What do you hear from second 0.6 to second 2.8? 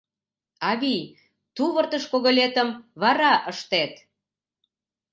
—Авий, тувыртыш когылетым